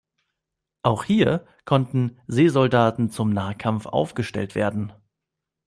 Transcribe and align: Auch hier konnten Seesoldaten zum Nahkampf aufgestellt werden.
Auch 0.81 1.03
hier 1.03 1.45
konnten 1.63 2.17
Seesoldaten 2.25 3.11
zum 3.11 3.29
Nahkampf 3.29 3.85
aufgestellt 3.85 4.55
werden. 4.55 4.91